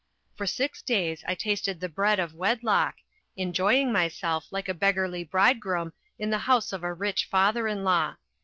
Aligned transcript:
For 0.35 0.47
six 0.47 0.81
days 0.81 1.23
I 1.27 1.35
tasted 1.35 1.79
the 1.79 1.87
bread 1.87 2.19
of 2.19 2.33
wedlock, 2.33 2.95
enjoying 3.37 3.91
myself 3.91 4.47
like 4.49 4.67
a 4.67 4.73
beggarly 4.73 5.23
bridegroom 5.23 5.93
in 6.17 6.31
the 6.31 6.39
house 6.49 6.73
of 6.73 6.83
a 6.83 6.91
rich 6.91 7.25
father 7.25 7.67
in 7.67 7.83
law. 7.83 8.15